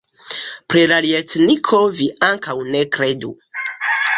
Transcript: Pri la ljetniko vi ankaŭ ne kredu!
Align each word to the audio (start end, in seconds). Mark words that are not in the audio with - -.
Pri 0.73 0.81
la 0.91 0.97
ljetniko 1.07 1.81
vi 1.99 2.07
ankaŭ 2.31 2.57
ne 2.77 2.83
kredu! 2.97 3.31